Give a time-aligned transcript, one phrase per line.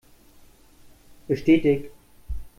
[1.27, 1.91] Bestätigt!